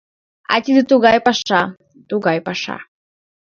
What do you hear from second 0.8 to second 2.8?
тугай паша, тугай паша...